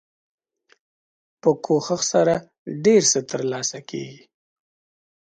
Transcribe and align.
په 1.41 1.49
کوښښ 1.65 2.01
سره 2.13 2.35
ډیر 2.85 3.01
څه 3.11 3.19
تر 3.29 3.41
لاسه 3.51 3.79
کیږي. 3.89 4.23